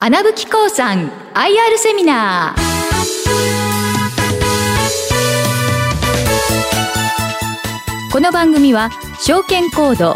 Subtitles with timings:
[0.00, 2.62] 穴吹興産 IR セミナー。
[8.12, 8.90] この番組は
[9.20, 10.12] 証券コード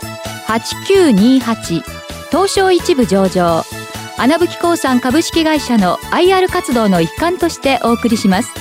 [0.47, 1.83] 8928
[2.31, 3.65] 東証一部上場
[4.19, 8.53] 穴吹興産株式会社の IR 活動の一環としてお送りします。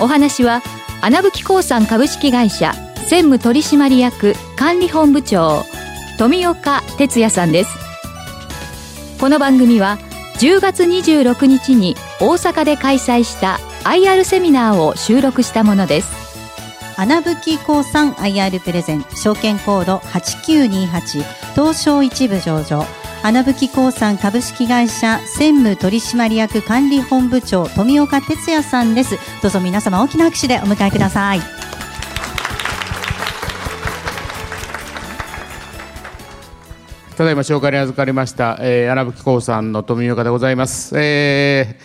[0.00, 0.62] お話は
[1.00, 2.72] 穴吹興産株式会社
[3.08, 5.64] 専務取締役管理本部長
[6.18, 7.70] 富岡哲也さんです。
[9.18, 9.98] この番組は
[10.40, 16.10] 10月26日に大阪で開催した IR セミナーを収録したものです。
[16.96, 22.86] 穴吹興産 IR プレゼン証券コード8928東証一部上場。
[23.22, 29.18] 穴吹興産株式会社専務取締役管理本部長富岡哲也さんです。
[29.42, 31.40] どうぞ皆様大きな拍手でお迎えください。
[37.20, 41.76] ただいま紹介に預かりました、えー、穴吹興産の富岡でございます、え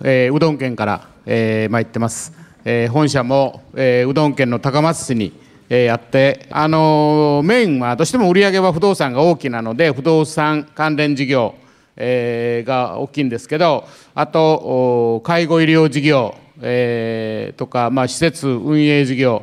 [0.00, 2.32] ーえーうどん県から、えー参ってます、
[2.64, 5.32] えー本社も、えーうどん県の高松市に、
[5.68, 11.56] えーやって、あのーメインはどうしても売り上げは不動産が大きなので不動産関連事業、
[11.96, 19.42] えーが大きいんですけどあと介護医療事業、えーとか、まあ、施設運営事業。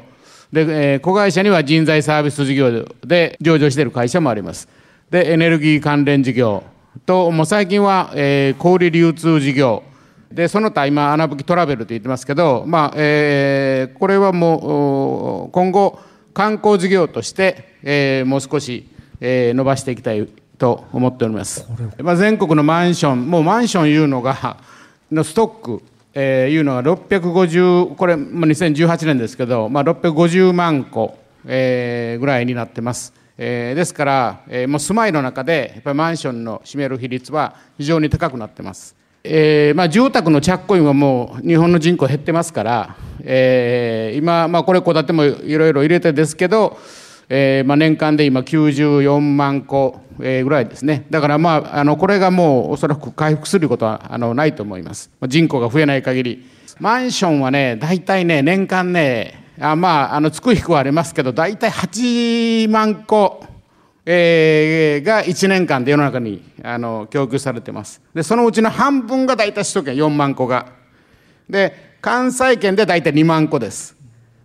[0.53, 4.73] で、えー子会社には人材サービス事業で上場している会社もあります。
[5.15, 6.61] で、エネルギー関連事業
[7.05, 9.81] と、もう最近は、えー小売流通事業。
[10.29, 14.61] で、その他今、穴吹きトラベルと言ってますけど、まあ、えーこれはもう、
[15.45, 15.99] お今後、
[16.33, 18.89] 観光事業として、えーもう少し、
[19.21, 20.27] えー伸ばしていきたい
[20.57, 21.65] と思っております。
[22.03, 24.57] まあ、全国のマンション、もうマンションいうのが、
[25.09, 25.81] のストック、
[26.13, 33.13] えーいうのが650、これ、まあ、2018年ですけど、まあ、650万戸、えーぐらいになってます。
[33.37, 38.95] えーですから、えーもう住まいの中で、やっぱりマンションの占める比率は非常に高くなってます。
[39.23, 46.77] えーまあ、住宅の着工員はもう日本の人口減ってますから、えー今、まあ、これ、戸建てもいろいろ入れてですけど、
[47.27, 51.05] えーまあ、年間で今94万戸、えーぐらいですね。
[51.09, 55.09] だからまあ、あの、これがもうおそらく回復することはあのないと思います。
[55.19, 56.45] まあ人口が増えない限り。
[56.79, 63.43] マンションはね、大体ね、年間ね、あまあ、あの、つく引くはありますけど、大体8万戸、
[64.05, 68.01] えーが1年間で世の中にあの供給されてます。
[68.13, 70.67] で、そのうちの半分が大体首都圏4万戸が。
[71.49, 73.95] で、関西圏で大体2万戸です。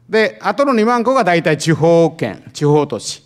[0.08, 3.22] で、あとの2万戸が大体地方圏、地方都市。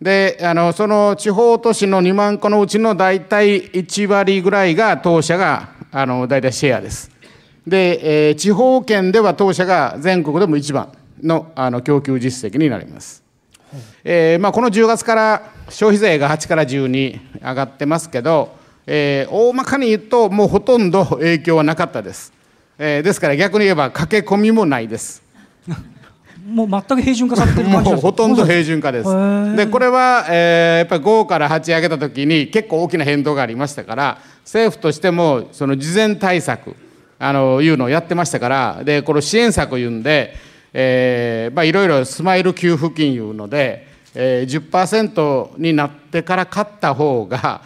[0.00, 7.10] で、あの、その地方都市の2万戸のうちの大体1割ぐらいが当社が、あの、大体シェアです。
[7.66, 13.22] で、えー地方圏では当社が全国でも一番のあの供給実績になります。
[14.02, 18.52] えーまあ、この10月から消費税が8から10に上がってますけど、
[18.86, 22.32] えー大まかに言うともうほとんど影響はなかったです。
[22.78, 25.22] えーですから逆に言えば駆け込みもないです。
[26.50, 29.56] もう全く平準化されてるも感じです うほとんど平準化です。
[29.56, 36.74] でこれは、えーやっぱり5から8上げた時に結構大きな変動がありましたから政府としてもその事前対策
[37.22, 40.34] あのいうのをやってましたからでこの支援策いうんで、
[40.72, 47.60] えーまあ、いろいろスマイル給付金いうので、えー、10%になってから買った方が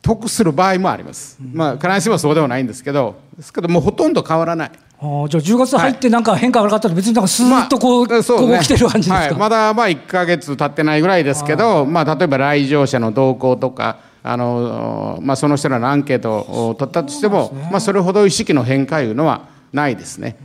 [0.00, 1.38] 得する場合もあります。
[1.52, 4.70] まあ必ずしもそうではないんですけどですけどもうほとんど変わらない。
[5.00, 8.60] あーじゃあ10月入ってなんか変化がなかったら別になんかスーッとこう,、まあそうね。
[8.60, 13.96] 来てる感じですか、はい、まだまあ1か月経ってないぐらいですけど、まあ、例えば来場者の動向とか、
[14.26, 20.36] あのまあ、その人らのアンケートを取ったとしても、まあ、それほど意識の変化いうのはないですね。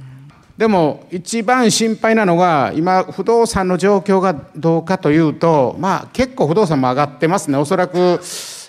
[0.57, 7.57] でも一番心配なのが今不動産の状況がどうかというと、まあ、結構不動産も上がってますね。
[7.57, 8.19] おそらく、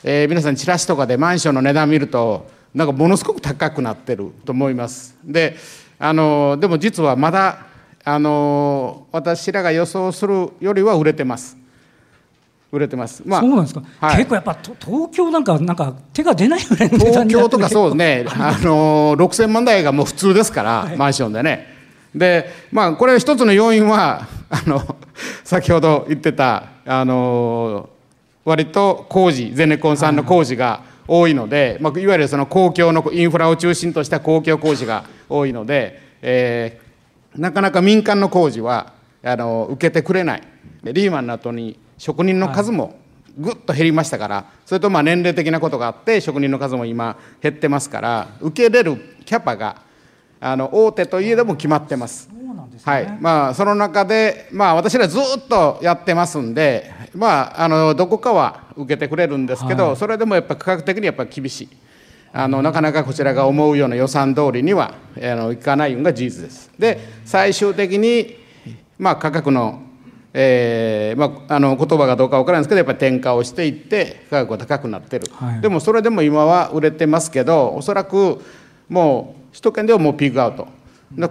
[0.05, 5.17] えー皆さんチラシとかでマンションの値段見るとなんかものすごく高くなってると思います。
[5.25, 5.57] で
[5.99, 7.67] あのでも実はまだ
[8.05, 11.57] あの私らが予想するよりは売れてます
[12.73, 13.23] 売れてます。
[13.27, 14.17] まあそうなんですか、はい。
[14.19, 21.79] 結構やっぱと東京なんかなんか手が出ないぐらいの東京とかそうですね、 あの6000万台がもう普通ですから、マンションでね。
[22.15, 24.97] で、まあ、これ一つの要因は、あの、
[25.45, 27.89] 先ほど言ってた、あの、
[28.45, 36.91] 割と工事、ゼネコンさんの工事が多いので、まあ、いわゆるその公共のインフラを中心とした公共工事が多いので、えー
[37.37, 38.93] なかなか民間の工事は、
[39.23, 40.43] あの、受けてくれない。
[40.83, 42.99] でリーマンの後に職人の数も
[43.39, 49.83] ぐっと減りましたからそれとまあ年齢的なことがあって職人の数も今減ってますから受け入れるキャパが
[50.41, 52.31] あの大手といえども決まってます。
[52.83, 61.69] はいまあ、その中で、まあ、私らずっとやってますんで、まあ、あのどこかは受けてくれるんですけど、はいそれでもやっぱ価格的にやっぱ厳しい。
[62.33, 66.71] あのなかなかこちらが思うような予算通りにはあのいかないのが事実です。
[66.79, 68.37] で最終的に、
[68.99, 69.83] まあ、価格の
[70.33, 78.41] えーまあ、あの言葉がどうか分からないんですけどやっぱり転嫁をしていって価格が高くなってる、はい、でもそれでも今は売れてますけどおそらく
[78.89, 80.69] もう首都圏ではもうピークアウト。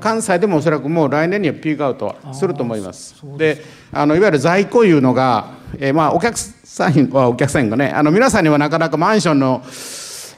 [0.01, 3.15] 関西でもおそらくもう来年にはピークアウトはすると思います。
[3.37, 3.63] で
[3.93, 9.63] あのいわゆる在庫いうのが、えー、まあお客さんはお客さんがねあの皆さんにはなかなかマンションの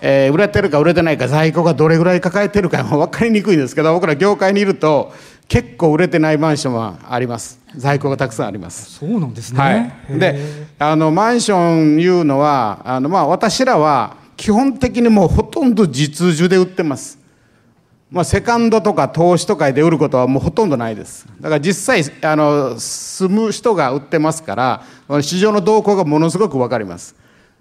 [0.04, 5.14] えー、売れてるか売れてないか在庫がどれぐらい抱えてるか分かりにくいんですけど僕ら業界にいると
[5.52, 7.60] 結構売れてないマンションはあります。
[7.76, 8.90] 在庫がたくさんあります。
[8.90, 10.40] そうなんですね、はい、で
[10.80, 17.20] あのマンションいうのはあの、まあ、私らは基本的にもうほとんど実需で売ってます。
[18.10, 21.28] まあ、セカンドとか投資とかで売ることはもうほとんどないです。
[21.42, 24.84] だから実際あの住む人が売ってますから
[25.22, 27.14] 市場の動向がものすごく分かります。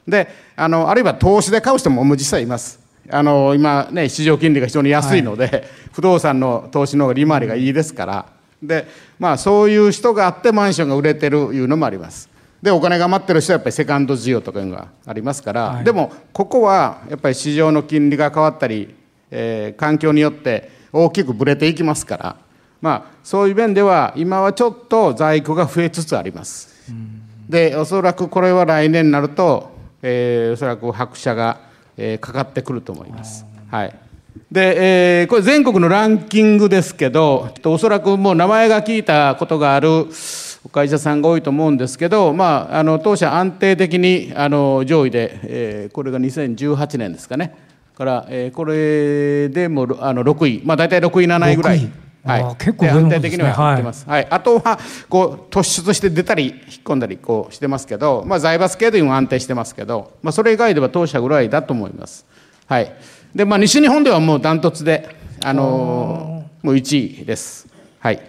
[0.07, 2.80] であのあるいは投資で買う人も実際います
[3.13, 8.27] あの今ね市場金利が非常に安いので、はい、不動産の投資の利回りがいいですから。
[8.63, 8.87] で
[9.19, 12.29] まあそういう人があってマンションが売れてるいうのもあります。
[12.63, 18.95] でお金が余ってる人はやっぱりセカンド需要とかいうのがありますから、はい、でもここはやっぱり市場の金利が変わったり、
[19.31, 22.37] えー、環境によって大きくぶれていきますから。
[22.81, 26.93] まあそういう面では今はちょっと在庫が増えつつあります、
[27.49, 29.71] でおそらくこれは来年になると、
[30.03, 31.61] えー、おそらく白車が
[32.01, 33.45] えー、かかってくると思います。
[33.71, 33.95] はい、
[34.51, 40.07] で、えー、これ全国のランキングですけどおそらくもう名前が聞いたことがある
[40.73, 47.55] 会社さんが多いと思うんですけど、まあ、あの当社安定的にあの上位で、えー、これが2018年ですかね。
[47.97, 51.91] から、えー、これでもあの6位、まあ、大体6位7位ぐらい。
[52.23, 54.79] はい、結構、ね、安定的にはやってます、はい、はい、あとは
[55.09, 62.27] こう突出して出たり引っ込んだりこうしてますけど、まあ、財閥系でも安定してますけど、まあ、それ以外では当社ぐらいだと思います、
[62.67, 62.93] はい。
[63.35, 67.69] でまあ、西日本ではもうダントツで、あのー、もう1位です、
[68.01, 68.21] はい、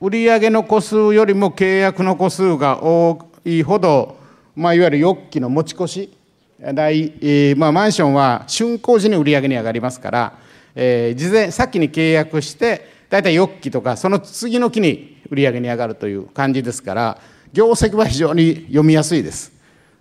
[0.00, 4.16] 売上の個数よりも契約の個数が多いほど、
[4.54, 6.12] まあ、いわゆる翌期の持ち越し
[6.58, 10.32] 来、えーまあ、マンションは竣工時に売り上げに上がりますから
[10.76, 17.18] えー、事前先に契約して大体翌期とかその次の期に売り上げに上がるという感じですから
[17.52, 19.52] 業績は非常に読みやすいです。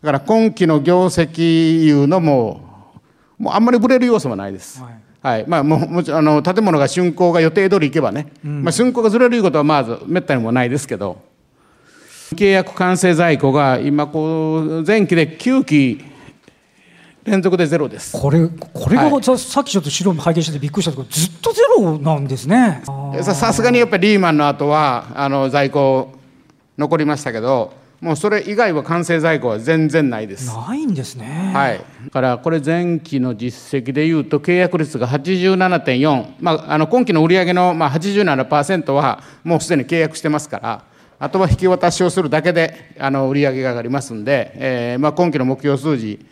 [0.01, 2.94] だから今期の業績いうのも
[3.38, 4.94] もうあんまりぶれる要素もないです、はい。
[5.22, 5.45] はい。
[5.48, 11.21] まあ、ももちあの建物が竣工が予定通りいけばね、うん、まあ、竣工がずれるいうことはまずめったにもないですけど
[12.36, 16.04] 契約完成在庫が今こう前期で9期
[17.25, 18.19] 連続でゼロです。
[18.19, 22.83] これ、これが、はい、さっきちょっと資料拝見しててびっくりしたけど、ずっとゼロなんですね。
[23.24, 26.13] さすがにやっぱりリーマンの後は、あの在庫
[26.77, 27.86] 残りましたけど。
[28.01, 30.54] もうそれ以外は完成在庫は全然ないです。
[30.54, 31.51] ないんですね。
[31.54, 31.80] はい。
[31.80, 40.83] だからこれ前期の実績でいうと契約率が87.4、まああの今期の売上のまあ87%はもうすでに契約してますから、
[41.18, 46.24] あとは引き渡しをするだけであの売上が上がりますんで、えー、まあ今期の目標数字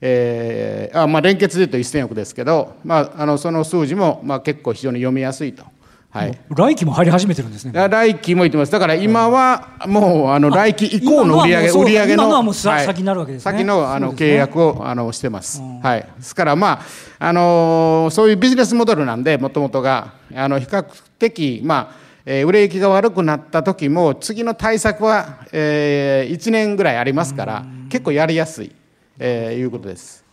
[0.00, 5.64] えーあまあ、連結でいうと1000億ですけど、まあ、あのその数字も、まあ、結構非常に読みやすいと。
[6.10, 7.88] はい、来期も入り始めてるんですね。
[7.88, 8.72] 来期も言ってます。
[8.72, 15.60] だから今はもうあの来期以降の売上売上のの先になるわけです、ね、先のあの契約をあのしてます。
[15.60, 16.00] はい。
[16.00, 16.80] ですからま
[17.18, 20.84] ああのそういうビジネスモデルなんでもともとがあの比較
[21.18, 22.06] 的まあ。
[22.28, 28.74] えー、売れ行きが悪くなった時も次の対策は、えー、1年ぐらいありますから結構やりやすい。
[29.18, 30.24] えー、いうことです。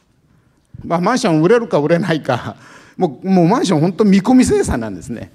[0.84, 2.56] まあ、マンション売れるか売れないか
[2.98, 5.32] もうもうマンション本当見込み生産なんですね。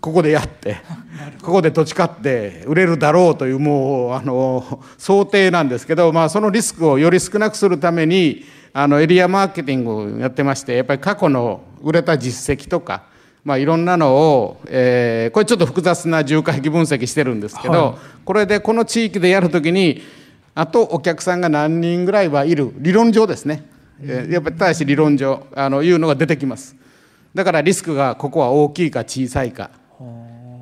[0.00, 0.78] ここでやって
[1.42, 13.04] ここで土地買って売れるだろうというもうあの想定なんですけど、まあ、そのリスクをより少なくするためにあのエリアマーケティングをやってましてやっぱり過去の売れた実績とか、
[13.44, 17.94] まあ、いろんなのを、えー、これちょっと複雑な重回帰分析してるんですけど、はい、
[18.24, 20.02] これでこの地域でやるときに
[20.54, 23.64] あとお客さんが何人ぐらいはいる理論上ですね、
[24.02, 26.76] えやっぱりただし理論上あのいうのが出てきます。
[27.34, 29.70] だからリスクがここは大きいか小さいか。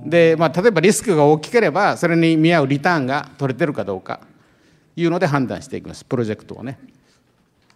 [0.04, 4.20] で、まあ、例えばリスクが大きければそれに見合うリターンが取れてるかどうか。
[4.97, 6.04] いうので判断していきます。
[6.04, 6.78] プロジェクトをね。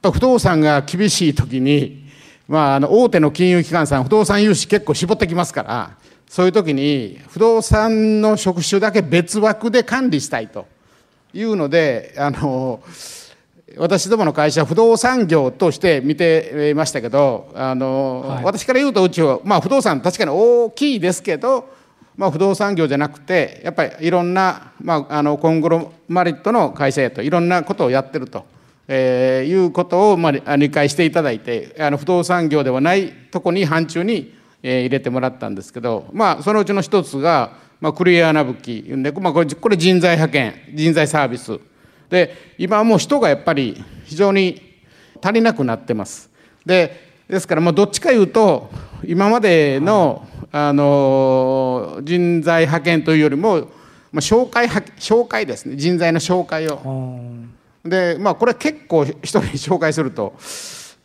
[0.02, 2.04] 不動産が厳しい時に、
[2.48, 5.96] まあ、あの大手の金融機関さん不動産融資結構絞ってきますから
[6.28, 10.66] そういう時に不動産の職種だけ別枠で管理したいと
[11.34, 12.82] いうのであの
[13.76, 21.68] 私どもの会社不動産業として見てましたけどあの、はい、私から言うとうちは、まあ、不動産確かに大きいですけど、
[22.16, 28.46] まあ、不動産業じゃなくてやっぱりいろんな、まあ、あのコングロマリットの会社へといろんなことをやってると
[28.86, 41.60] えーいうことを、まあ、理解していただいてあの不動産業ではないとこに範疇に、えー入れてもらったんですけど、まあ、そのうちの一つが、まあ、クリア穴吹きで、まあ、これこれ人材派遣人材サービス。
[42.08, 44.80] で今はもう人がやっぱり非常に
[45.22, 46.30] 足りなくなってます。
[46.64, 48.70] でですからもうどっちかいうと
[49.06, 53.66] 今までの,、あの人材派遣というよりも、ま
[54.14, 55.76] あ、紹介派紹介ですね。
[55.76, 56.80] 人材の紹介を。
[56.86, 60.32] うんでまあこれ結構一人に紹介すると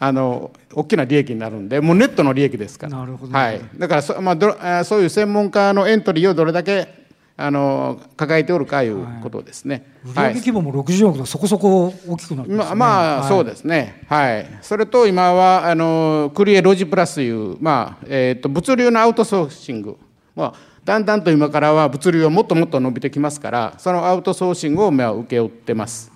[0.02, 2.98] あの大きな利益になるんでもうネットの利益ですから。
[2.98, 3.38] なるほど。
[3.38, 7.00] はい、だからそ,、まあ、そういう専門家のエントリーをどれだけ
[7.36, 9.86] あの抱えておるかいうことですね。
[10.04, 12.76] 売上規模も60億とそこそこ大きくなってますね。
[12.76, 12.86] ま
[13.20, 13.50] あ、まあそうす。
[13.50, 19.98] ですね、はい、それと今はあのクリエロジプラスという、まあえー、と物流のアウトソーシング、
[20.36, 20.54] まあ、
[20.84, 26.12] だんだんと今からは物流はもっともっと伸びてきますからそのアウトソーシングをまあ請け負ってます、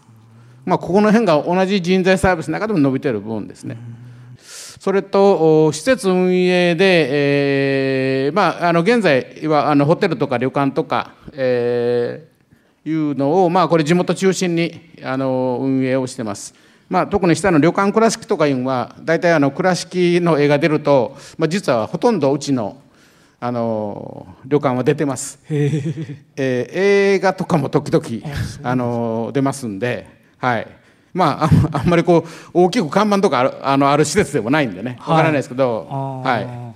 [0.65, 3.77] まあ、ここの辺が同じ人材サービスの中でも伸びてる部分ですね。
[4.37, 12.33] それとお施設運営で、えーまあ、あの現在はあのホテルとか旅館とか、えー
[12.85, 16.53] いうのを、まあ、これ地元中心にあの運営をしてます。
[16.89, 22.77] まあ、特に下の旅館倉敷とかいうのは大体あの倉敷の絵が出ると、まあ、実はほとんどうちの
[23.39, 25.39] あの旅館は出てます。
[25.49, 28.05] えー映画とかも時々
[28.63, 30.07] あの出ますんで、
[30.43, 30.67] はい。
[31.13, 35.87] まあ、あ あんまりこう大きく看板とかあるあのある施設でもないんでねわからないですけど、
[36.23, 36.73] はい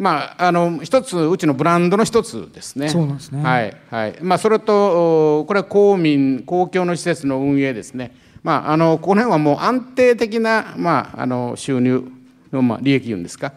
[0.00, 2.88] まあ、あの一つうちのブランドの一つですね。
[2.88, 4.14] そうなんですねはいはい。
[4.22, 8.12] まあそれとおこれは公民公共の施設の運営ですね。
[8.44, 12.04] まああのこの辺はもう安定的なまああの収入
[12.52, 13.52] のまあ利益いうんですか。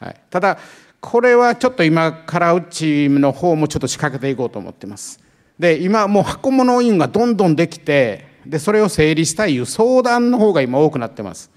[0.00, 0.16] はい。
[0.30, 0.56] ただ
[0.98, 5.21] これはちょっと今からうちの方もちょっと仕掛けていこうと思ってます。
[5.62, 11.52] で今もう箱物運がどんどんできてでそれを整理したいいう相談の方が今多くなってます。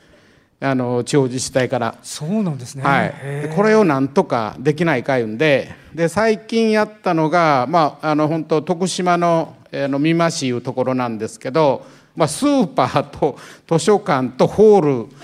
[0.59, 1.97] あの地方自治体から。
[2.03, 2.83] そうなんですね。
[2.83, 3.13] はい、
[3.55, 11.83] これをなんとかできないかいうんでで最近やったのが、まあ、あの本当徳島のあの美馬市いうところなんですけど、
[12.15, 15.15] まあ、スーパーと図書館とホール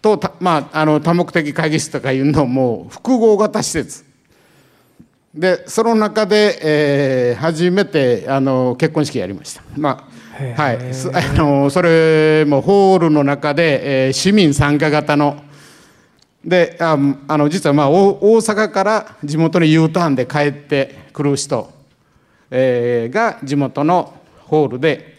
[0.00, 4.09] とた、まあ、あの多目的会議室とかいうのも複合型施設
[5.34, 9.62] でその中で、えー初めてあの結婚式やりました。
[9.76, 10.08] ま
[10.38, 15.42] へあはい、す あのそれもホールの中で、えー市民参加型の。
[16.44, 16.96] であ
[17.28, 21.70] あの実はまあ大大阪から地元に U ターンで帰ってくる人、
[22.50, 24.14] えーが地元の
[24.46, 25.09] ホールで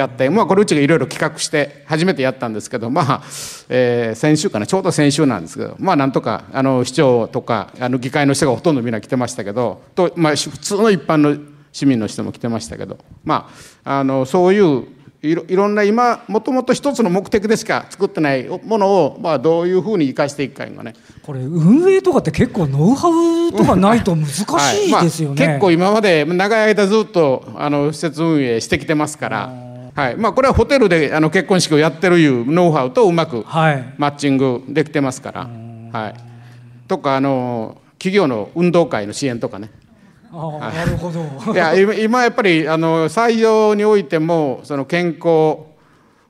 [0.00, 3.22] やって、まあ、これうちがいろいろ企画して初めてやったんですけど、まあ
[3.68, 11.36] えー先週かなちょうど先週なんですけど、まあ、なんとかあの市長とかあの議会の人がほとんどみんな来てましたけどと、まあ、し普通の一般の
[11.72, 13.50] 市民の人も来てましたけど、ま
[13.84, 14.86] あ、あのそういう
[15.20, 20.94] いろいろんな今もともと一つの目的でしか作ってないものを、まあ、どういうふうに生かしていくかいうのがね。
[21.22, 24.42] これ運営とかって結構ノウハウとかないと難し
[24.88, 25.44] いですよね。
[25.44, 25.48] はい。
[25.48, 29.67] まあ、結構今まで長い間ずっとあの施設運営してきてますから、
[29.98, 30.16] はい。
[30.16, 33.94] まあ、これはホテルであの結婚式をやってるいうノウハウとうまくはい。
[33.98, 35.50] マッチングできてますから、
[35.92, 36.14] はい、
[36.86, 39.70] とかあの企業の運動会の支援とかね。
[40.30, 41.52] ああなるほど。
[41.52, 41.56] い。
[41.56, 45.66] や今今やっぱりあの採用においてもその健康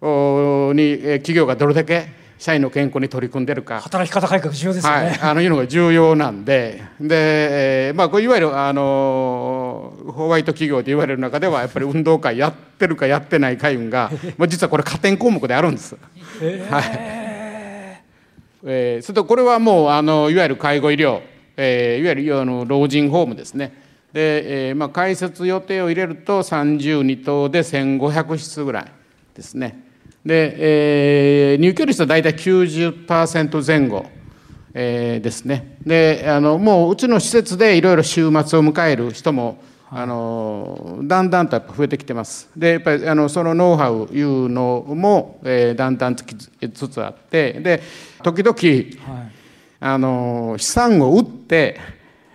[0.00, 2.06] おにえ企業がどれだけ
[2.38, 5.18] 社員の健康に取り組んでるか働き方改革重要ですよはい、ね。
[5.20, 15.96] あのいうのが重要なんで、で、えーまあ、これいわゆるあのホワイト企業と言われる中では、やっぱり運動会やってるかやってないかいうんが、 まあ、実はこれ、加点項目であるんです。
[16.70, 17.28] はい
[18.64, 21.22] えーそれとこれはもうあのいわゆる介護医療、
[21.56, 23.72] えーいわゆるあの老人ホームですね。
[24.12, 28.86] で、えーまあ、開設予定を入れると32棟で1500室ぐらい
[29.34, 29.87] ですね。
[30.28, 34.04] で、えー入居率は大体90%前後、
[34.74, 35.78] えーですね。
[35.86, 39.58] であのもううちの施設でいろいろ週末を迎える人も
[39.90, 42.50] あのだんだんとやっぱ増えてきてます。
[42.54, 47.82] でやっぱりあのそのノウハウいうのも、えーだんだんつきつつあってで
[48.22, 49.32] 時々はい。
[49.80, 51.80] あの資産を売って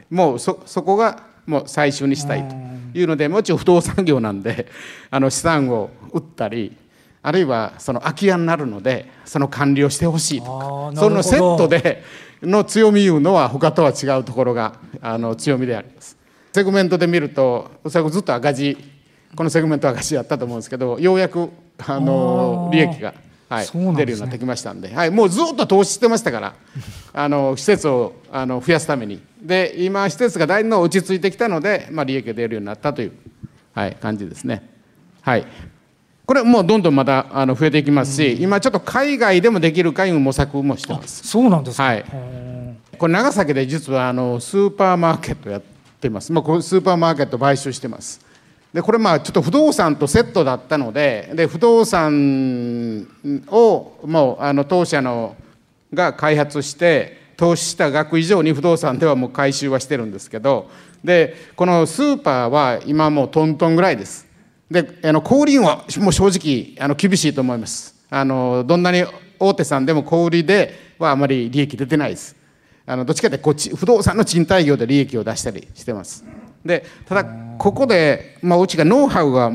[0.10, 2.56] もうそそこがもう最終にしたいと
[2.98, 4.68] いうのでもちろん不動産業なんで
[5.12, 6.76] あの資産を売ったり
[7.24, 12.04] あるいはその空き家になるのでその管理をしてほしいとかそのセットで
[12.42, 16.18] の強みいうのは他とは違うところがあの強みであります。
[16.52, 18.78] セグメントで見るとおそらくずっと赤字
[19.36, 21.50] このセグメントは赤字やったと思うんですけどようやく
[21.80, 23.16] あの利益が、
[23.50, 23.96] はいね。
[23.96, 26.56] 出るようになってきましたんで、はい、もうずっと投資してましたから
[27.14, 29.22] あの施設をあの増やすために。
[29.42, 33.12] で今施設がだいぶ落ち着いてきたので、まあ、利益が出るようになったという、
[33.74, 34.70] はい、感じですね。
[35.22, 35.46] はい
[36.26, 41.28] これもうどんどんまたあの増えていきますし、今ちょっと海外でもできるかいう模索もしてます。
[41.28, 41.84] そうなんですか。
[41.84, 42.06] はい
[42.98, 45.62] これ長崎で実はあのスーパーマーケットやっ
[46.00, 46.32] てます。
[46.32, 48.22] まあ、スーパーマーケット買収してます。
[48.74, 53.08] でこれまあちょっと不動産とセットだったのでで不動産
[53.48, 55.36] をもうあの当社の
[55.94, 60.70] が開発して投資した額以上に不動産ではもう回収はしてるんですけど
[61.04, 64.26] でこのスーパーは今もうトントンぐらいです
[64.72, 67.96] であの小売はもう正直あの厳しいと思います。
[68.10, 69.04] あのどんなに
[69.40, 72.36] 大手さんでも小売ではあまり利益出てないです。
[72.86, 76.26] あのどっちかってこっち不動産の賃貸業で利益を出したりしてます。
[76.66, 77.26] でただ
[77.58, 79.52] ここで、まあ、うちがノウハウが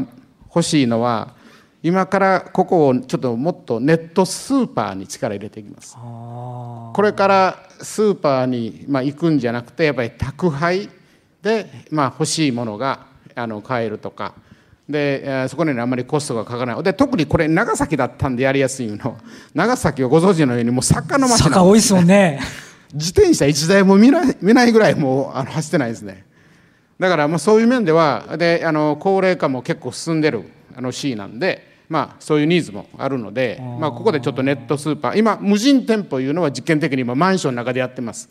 [0.47, 1.35] 欲しいのは
[1.83, 5.97] 今からここをちょっともっとネットスーパーに力入れていきます。
[5.97, 10.89] これからスーパーに、まあ、行くんじゃなくてやっぱり宅配
[11.43, 14.35] で、まあ、欲しいものがあの買えるとか
[14.89, 16.83] でえーそこにあんまりコストがかからない。
[16.83, 19.19] で特にこれ長崎だったんでやりやすいの。
[19.55, 22.41] 長崎はご存知のようにもう坂の町なん坂多いですもんね。
[22.95, 26.25] 自転車1台も見ない見ないぐらいもうあの走ってないですね。
[26.99, 30.43] だからもうそういう面ではであの高齢化も結構進んでる
[30.75, 38.29] あの市なんで、まあ、そういうニーズもあるので、まあ、ここでちょっとネットスーパー今無人店舗いうのは実験的に今マンションの中でやってます。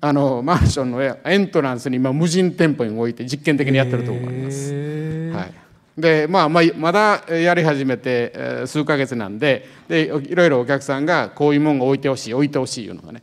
[0.00, 5.52] あのマンションのエントランスに今無人店舗に置いて実験的にやってると思います、はい、
[5.98, 13.22] でまあまあまだやり始めてえー数ヶ月なんででいろいろお客さんがこういうもんが置いてほしい置いてほしいいうのがね。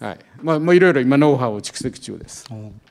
[0.00, 0.18] はい。
[0.42, 2.44] まあ、もういろいろ今ノウハウを蓄積中です。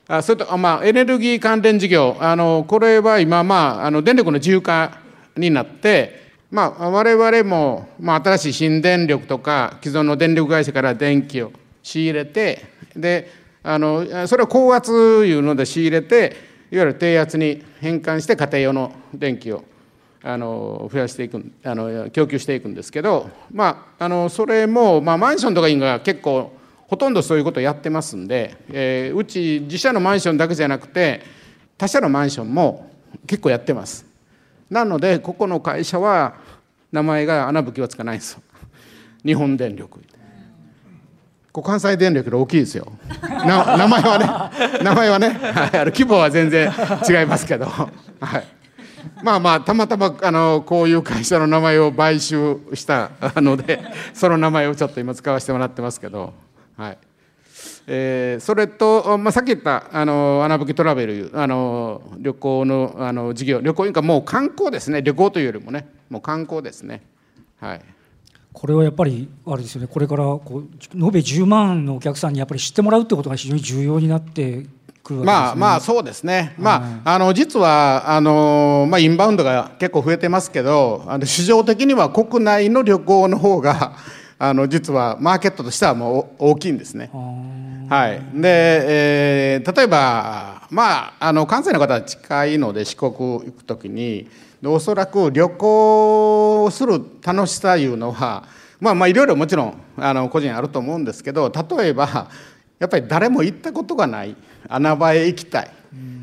[0.08, 4.98] あそれとあ、まあ、エネルギー関連事業あのこれは今、まあ、あの電力の自由化
[5.36, 11.52] になって、まあ、我々も、まあ、新しい新電力とか既存の電力会社から電気を
[11.82, 12.64] 仕入れて
[12.96, 13.30] で
[13.62, 19.62] あのそれを高圧いうので仕入れていわゆる低圧に変換して家庭用の電気を
[20.22, 26.50] あの増やしていくあの供給していくんですけど、まあ、あのそれも、まあ、マンションとかが結構
[26.88, 31.20] ほとんどそういうことをやってますんで、えーうち自社のマンションだけじゃなくて
[31.76, 32.90] 他社のマンションも
[33.26, 34.06] 結構やってます。
[34.70, 36.36] なのでここの会社は
[36.90, 38.42] 名前が穴吹きはつかないんですよ。
[39.26, 40.00] 日本電力。
[41.52, 42.90] ここ関西電力より大きいですよ。
[43.20, 46.72] な名前はね 名前はね、はい、あの規模は全然
[47.06, 47.90] 違いますけど、 は
[48.38, 48.44] い、
[49.22, 53.84] まあまあたまたまあのこういう会社の名前を買収したので
[54.14, 56.32] その名前をちょっと今使わせてもらってますけど、
[56.78, 56.98] はい。
[57.86, 65.02] えーそれと、まあ、さっき言ったあの穴吹きトラベルあの旅行のあの事業旅行いうかもう観光ですね。
[65.02, 65.86] 旅行というよりもね。
[66.08, 67.02] もう観光ですね。
[67.60, 67.80] はい
[68.52, 69.86] これはやっぱりあれですよね。
[69.86, 70.60] これからこう
[70.94, 74.66] 延べ10万のお客さんにやっぱり知ってもらうってことが非常に重要になって
[75.02, 75.24] くるわけですね。
[75.24, 83.96] まあまあそうですね、まあ、あの実はあの、まあ、インバウンドが結構増えてますけどあの市場的には国内の旅行の方が
[84.44, 87.10] あの実はマーケットとしてはもう大きいんですね。
[87.88, 88.48] はい、で、
[89.54, 94.28] えー例えば、まあ、あの関西の方は近いので四国行く時に
[94.60, 98.42] でおそらく旅行する楽しさいうのは
[98.80, 102.28] まあまあいろいろもちろんあの個人あると思うんですけど例えば
[102.80, 104.34] やっぱり誰も行ったことがない
[104.68, 105.70] 穴場へ行きたい。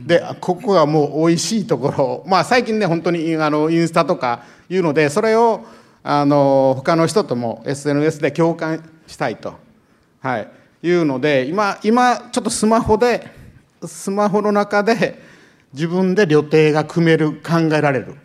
[0.06, 5.64] でここがもう美味しいところ、まあ、最近ね本当にあのインスタとかいうのでそれを
[6.12, 9.54] あの他の人とも SNS で共感したいと、
[10.22, 10.48] はい、
[10.82, 13.28] いうので今今ちょっとスマホで
[13.86, 15.22] スマホの中で
[15.72, 18.16] 自分で旅程が組める考えられる。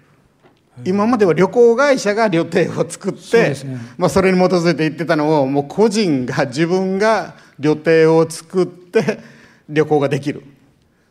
[0.83, 3.55] 今までは旅行会社が旅程を作ってね。
[3.99, 9.21] まあ、それに基づいて行ってたのをもう個人が自分が旅程を作って
[9.69, 10.43] 旅行ができる。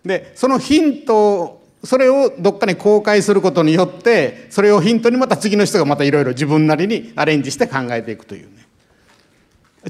[0.04, 8.64] でそのヒントをそれをどっかに公開することによってそれをヒントにまた次の人がまたいろいろ自分なりにアレンジして考えていくというね。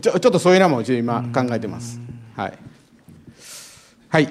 [0.02, 2.00] ちょちょっとそういうのも今考えてます。
[2.36, 2.54] はい。
[4.10, 4.30] はい。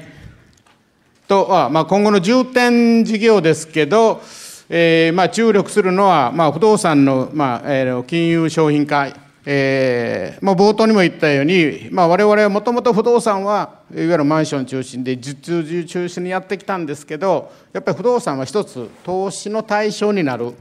[1.29, 4.21] と、まあ、今後の重点事業ですけど、
[4.69, 9.09] えーまあ、注力するのは、まあ、不動産の、まあえー金融商品化、
[9.47, 20.55] えーまあ、冒頭にも言ったように、まあ、我々はもともと不動産はいわゆるマンション中心で受注中心にやってきたんですけどやっぱり不動産は一つ投資の対象になる、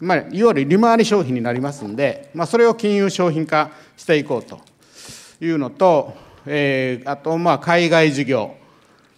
[0.00, 4.60] まあ、いわゆる利回り商品になりますんで、まあ、それを金融商品化していこうと
[5.40, 6.14] いうのと、
[6.46, 8.54] えーあとまあ海外事業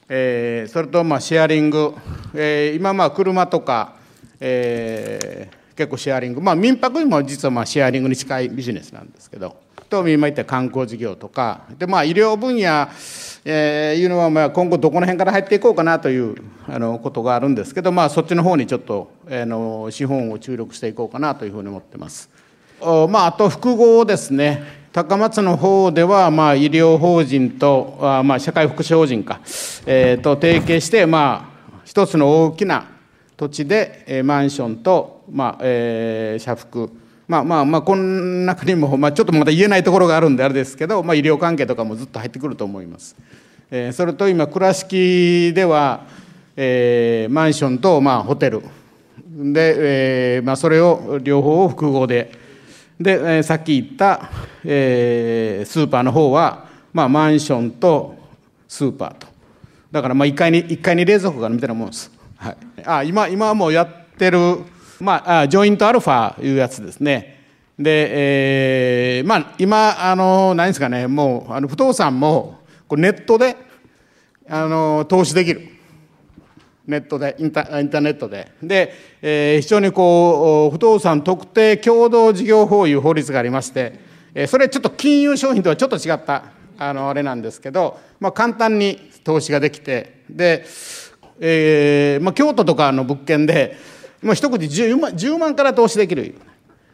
[0.09, 1.95] えーそれとまあシェアリング、
[2.35, 3.95] えー今まあ車とか、
[4.41, 9.57] えー結構シェアリング、まあ、民泊にも実はまあシェアリングに近いビジネスなんですけど、
[9.89, 12.89] と今言った観光事業とかで、まあ、医療分野、
[13.45, 16.37] えー、いうのはまあ今後どこの辺から入っていこうかなという
[16.69, 22.29] あのことがあるんですけど、まあ、そっちの方にちょっと、あの資本を注力していこうかなというふうに思ってます。
[22.81, 29.41] おまあ、あと複合ですね高松の方では、まあ、医療法人と、あまあ、社会福祉法人か、
[29.87, 32.89] えー、と提携して、まあ、一つの大きな
[33.37, 36.91] 土地で、えー、マンションと、まあえー、社福
[37.31, 43.15] まあまあまあこの中にも、まあ、ちょっとまだ言えないところがあるんであれですけど、まあ、医療関係とかもずっと入ってくると思います。
[43.71, 46.07] えー、それと今倉敷では、
[46.57, 48.63] えー、マンションと、まあ、ホテル
[49.29, 52.33] で、えーまあ、それを両方を複合で
[53.01, 54.29] で、えー、さっき言った、
[54.65, 58.17] えー、スーパーの方は、まあ、マンションと
[58.67, 59.29] スーパーと。
[59.93, 64.65] だからまあ1階に1階に冷蔵庫があるみたいなもんです、はい、あ今今はもうやってる、
[65.01, 67.39] まあ、ジョイントアルファいうやつですね。
[67.79, 72.61] で、えー、まあ今あの何ですかねもうあの不動産も
[72.91, 73.57] ネットで
[74.49, 75.69] あの投資できる。
[76.87, 78.53] ネットでインタインターネットで。
[78.63, 84.01] で、えー、非常にこう不動産特定共同事業法いう法律がありまして、
[84.35, 86.45] えー、それちょっと金融商品とはちょっと違った
[86.79, 90.65] あのあれなんですけど、まあ、簡単に投資ができてで、
[91.39, 93.77] えーまあ、京都とかの物件で
[94.23, 96.35] もう一口 10, 万10万から投資できる。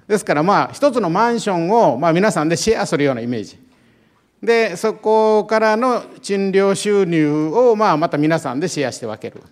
[0.06, 3.58] ですからまあ一つのマンションをまあ皆さんでシェアするようなイメージ。
[4.42, 9.42] でそこからの賃料収入をまあまた皆さんでシェアして分ける。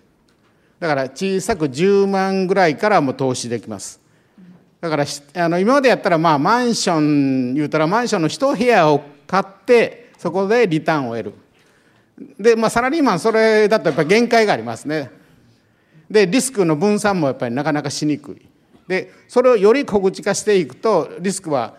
[0.79, 3.99] だから小さく10万ぐらいからも投資できます。
[4.79, 11.33] だからあの今までやったらまあマンション言うたらマンションの一部屋を買ってそこでリターンを得る。
[12.39, 15.09] でまあサラリーマンそれだとやっぱ限界がありますね。
[16.09, 18.45] でリスクの分散もやっぱりなかなかしにくい。
[18.87, 21.75] でそれをより小口化していくとリスクは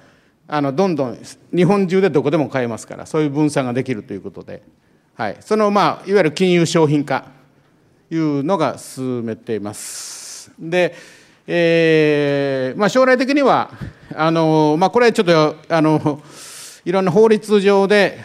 [0.48, 1.18] あのどんどん
[1.54, 4.62] 日本中でどこでも買えますからそういう分散ができるということで、
[5.14, 7.36] はい、そのまあいわゆる金融商品化
[8.10, 10.52] いうのが進めています。
[10.58, 10.94] で、
[11.46, 13.70] えーまあ、将来的には
[14.14, 16.22] あの、まあ、これはちょっとあの
[16.84, 18.20] いろんな法律上で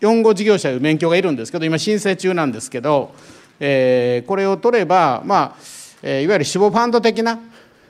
[0.00, 3.14] 4号事業者という免許がいるんですけど今申請中なんですけど、
[3.60, 5.56] えー、これを取れば、まあ
[6.02, 7.38] えー、いわゆる死亡ファンド的な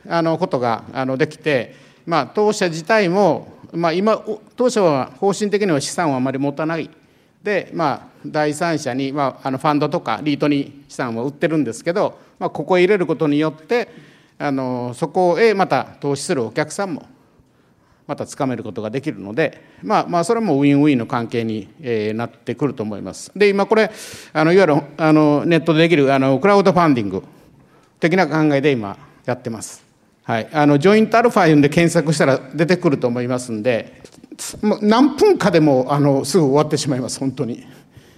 [0.09, 4.23] あのことがあのできて、まあ、当社自体も、まあ、今
[4.57, 6.91] 当社は方針的には資産をあまり持たない。
[7.43, 13.89] で、まあ、第三者に、まあ、あのファンドとかリートに資産を売ってるんですけど、まあ、ここへ入れることによって
[14.39, 17.07] あのそこへまた投資するお客さんも
[18.11, 23.31] またつかめることができるので、まあ、まあそれもウィンウィンの関係に、えー、なってくると思います。
[23.37, 23.89] で今これ
[24.33, 27.23] あのいわゆるあのネットでできるあのクラウドファンディング
[28.01, 28.97] 的な考えで今
[29.27, 29.85] やってます。
[30.25, 34.03] はい、あのジョイントアルファで検索したら出てくると思いますんで
[34.83, 37.65] 何分かでもあのすぐ終わってしまいます本当に。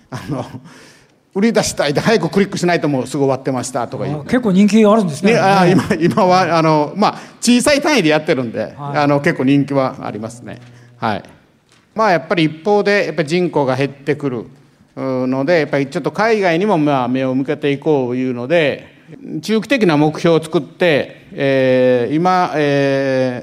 [0.08, 0.42] あの
[1.34, 4.22] 売り出したいで早くクリックしないともうすぐ終わってましたとかいう。
[4.24, 10.60] 結構人気あるんですね、ね、あ今今はあの、まあ、小さい単位でやってるんで、はい、あの結構人気はありますね。
[10.98, 11.22] はい。
[11.94, 14.46] まあやっぱり一方でやっぱり人口が減ってくる
[14.96, 18.92] のでやっぱりちょっと海外にもまあ目を向けていこういうので
[19.42, 23.42] 中期的な目標を作って、えー、今、え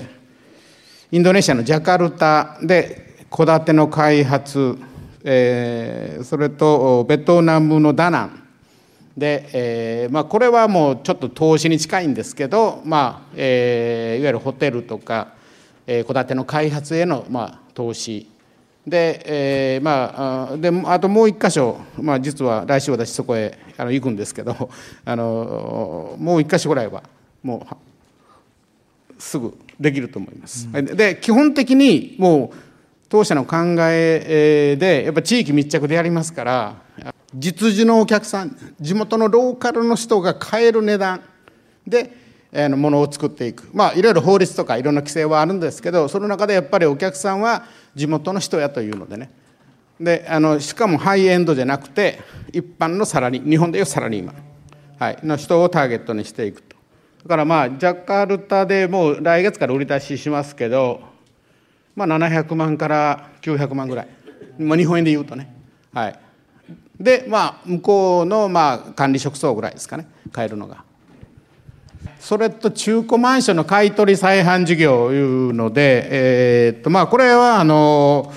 [1.11, 4.77] ー、インドネシアのジャカルタで戸建ての開発
[5.31, 8.43] えー、それとベトナムのダナン。
[9.15, 15.33] で、えーまあ、これはもうちょっと投資に近いんですけど、まあえー、いわゆるホテルとか
[15.85, 18.27] 戸、えー、建ての開発への、まあ、投資。
[18.87, 24.71] で,、えーまあ、であともう一箇所、まあ、実は来週私そこへあの行くんですけど
[25.05, 27.03] あのもう一箇所ぐらいは
[27.43, 30.67] もうすぐできると思います。
[30.73, 32.68] うん、で基本的にもう
[33.09, 36.75] 当社の考えでやっぱ地域密着でやりますから
[37.33, 41.21] 実需のお客さん地元のローカルの人が買える値段
[41.87, 42.13] で
[42.77, 43.69] ものを作っていく。
[43.73, 47.63] まあいろいろ法律とかいろんな規制はあるんですけどその中でやっぱりお客さんは
[47.95, 49.31] 地元の人やというのでね。
[49.99, 52.21] であのしかもハイエンドじゃなくて
[52.53, 54.35] 一般のサラリー日本でいうサラリーマン、
[54.97, 56.75] はい、の人をターゲットにしていくと。
[57.23, 61.01] だからまあジャカルタでもう来月から売り出ししますけど
[62.05, 64.07] まあ、700万から900万ぐらい、
[64.57, 65.53] まあ、日本円で言うとね、
[65.93, 66.19] はい、
[66.97, 70.07] で、まあ、向こうのまあ管理職層ぐらいですかね。
[70.31, 70.83] 買えるのが。
[72.19, 78.31] それと中古マンションの買い取り再販事業いうので、えー、っとまあ、これはあの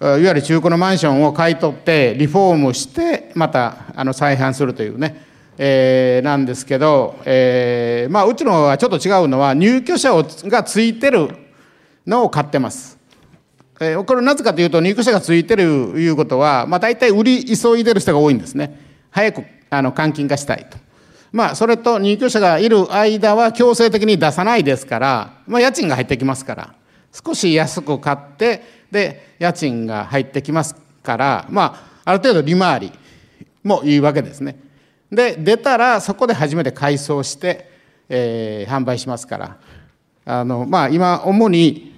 [0.00, 5.24] いわゆる中古のマンションを買い取ってリフォームしてまたあの再販するというね、
[5.56, 11.28] えー、なんですけど、えーまあ、うちのはちょっと違うのは入居者をがついてる
[12.06, 12.93] のを買ってます。
[13.80, 18.78] えー、これなぜかというと入居者がついてるいうことは、まあ、大体売り急いでる人が多いんですね
[19.10, 20.78] 早くあの換金化したいと。
[21.32, 26.74] まあ、それと入居者がいる間は強制的に出さないですから、まあ、家賃が入ってきますから
[27.12, 32.92] 少し安く買ってで家賃が入ってきますから、まあ、ある程度利回り
[33.64, 34.60] もいいわけですね。
[35.10, 37.68] で出たらそこで初めて改装して、
[38.08, 39.56] えー、販売しますから
[40.24, 41.93] あの、まあ、今主に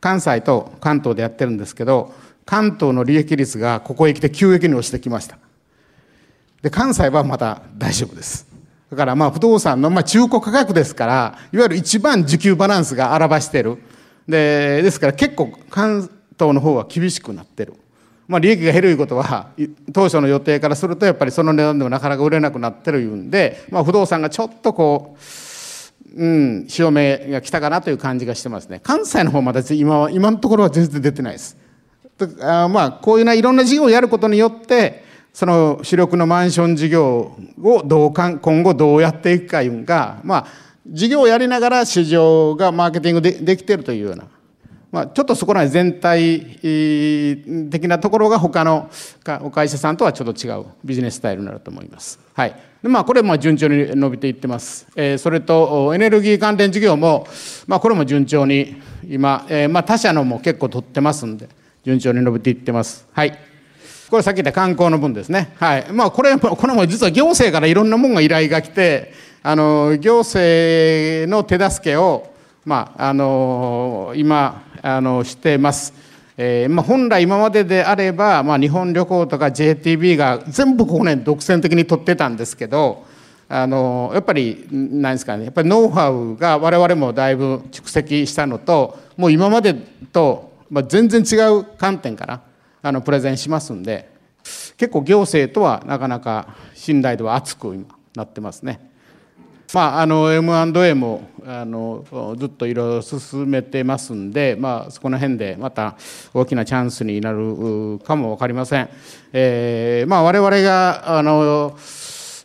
[0.00, 5.38] 関西と関東でやってるんですけど関東の利益率がここへ来て急激に落ちてきました。
[6.62, 8.46] で関西はまだ大丈夫です。
[8.90, 13.78] だからまあ不動産のまあ中古価格ですからいわゆる一番需給バランスが表してる。
[14.28, 17.74] でですから結構関東の方は厳しくなってる。
[18.28, 19.50] まあ、利益が減るいうことは
[19.92, 25.22] 当初の予定からするとやっぱりその値段でもなかなか売れなくなってるいうんで、まあ、不動産がちょっとこう、
[26.16, 28.80] うん、潮目が来たかなという感じがしてますね。
[28.82, 31.58] 関西の方まだ今は今のところは全然出てないです。
[32.40, 40.46] あまあこういうないろんな事業をやることによってその主力のマンション事業をどうかん今後どうやっていくかいうんがまあ
[40.86, 44.24] 事業をやりながら市場がマーケティングでできてるというような
[44.96, 46.40] まあ、ちょっとそこらへ全体
[47.70, 48.88] 的なところが他の
[49.42, 52.18] お会社さんとはちょっと違うビジネススタイルになると思います。
[52.32, 52.56] はい。
[52.82, 54.86] でまあ、これも順調に伸びていってます。
[54.96, 57.26] えー、それと、エネルギー関連事業も、
[57.66, 61.50] まあ、これも順調に、今、えー、まあ、他社のも結構取ってますんで、
[61.84, 63.06] 順調に伸びていってます。
[63.12, 63.38] はい。
[64.08, 65.52] これさっき言った観光の分ですね。
[65.56, 65.92] はい。
[65.92, 72.34] まあ、これ、これも実は行政からいろんなもんが依頼が来て、あの、行政の手助けを、
[72.66, 75.94] まあ、あの、今、あのしてます。
[76.36, 83.06] えーまあ、本来今までであれば、まあ、日本旅行とか JTB が全部ここね独占的に取ってたんですけど
[83.48, 92.42] あのやっぱり何ですかねやっぱりノウハウが我々もだいぶ蓄積したのともう今までと、まあ、全然違う観点から
[92.82, 94.10] あのプレゼンしますんで
[94.76, 98.95] 結構行政とはなかなか信頼度は厚く今なってますね。
[99.74, 102.04] まあ、あの M&A もあの
[102.38, 105.96] ずっといろいろ進めてますんで、まあ、そこの辺でまた
[106.32, 108.88] 大きなチャンスになるかも分かりません。
[109.32, 111.76] えーまあ、我々があの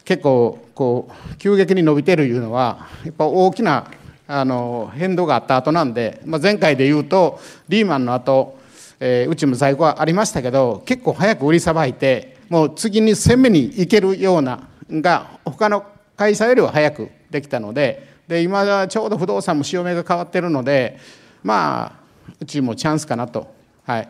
[0.03, 3.85] 結構こう急激に伸びてるいうのはやっぱ大きな
[4.27, 8.57] あの変動があった後なんで、まあ、前回で言うとリーマンの後、
[8.99, 20.97] えー、うちも在庫はありましたけど結構早く売りさばいてもう次に攻めに行けるようなが他の会社よりは早くできたのでで今ちょうど不動産も潮目が変わってるので
[21.43, 22.01] まあ
[22.39, 23.53] うちもチャンスかなと、
[23.85, 24.09] はい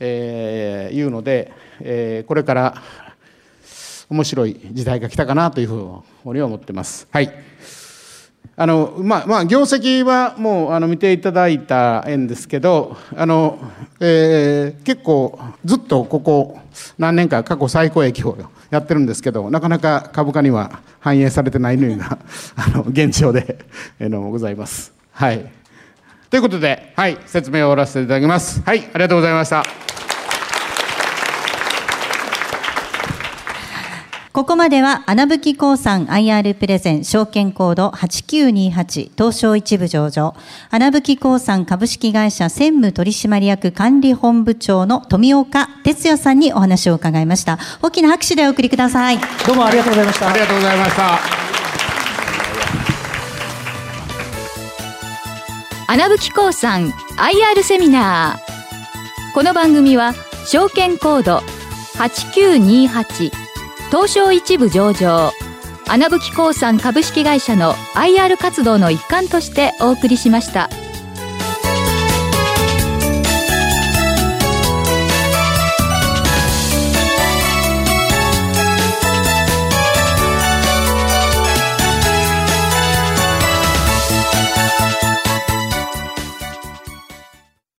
[0.00, 2.74] えー、いうので、えー、これから
[4.08, 7.08] 面白い時代が来たかなというふうに思ってます。
[7.10, 7.32] はい
[8.60, 13.56] あのまあまあ、業績はもうあの見ていただいたんですけどあの、
[14.00, 16.58] えー、結構ずっとここ
[16.98, 18.36] 何年か過去最高益を
[18.70, 22.18] やってるんですけどなかなか株価には反映されてないのような
[22.56, 23.58] あの現状で、
[23.98, 24.92] えー、のございます。
[25.12, 25.50] はい、
[26.30, 28.62] ということで、はい、説明を終わらせていただきます。
[28.64, 29.97] はい、ありがとうございました。
[34.38, 40.36] ここまでは穴吹興産 IR プレゼン証券コード8928東証一部上場。
[40.70, 47.58] 穴吹興産株式会社専務取締役管理本部長の富岡哲也さんにお話を伺いました。
[47.82, 49.18] 大きな拍手でお送りください。
[49.44, 50.28] どうもありがとうございました。
[50.28, 51.18] ありがとうございました。
[55.88, 59.34] 穴吹興産 IR セミナー。
[59.34, 60.14] この番組は
[60.46, 61.42] 証券コード
[61.96, 63.47] 8928
[63.90, 65.32] 東証一部上場
[65.86, 70.68] 穴吹興産株式会社の IR 活動の一環としてお送りしました。